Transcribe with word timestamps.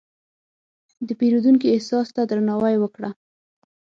د 1.07 1.09
پیرودونکي 1.19 1.67
احساس 1.71 2.07
ته 2.15 2.21
درناوی 2.29 2.75
وکړه. 2.79 3.09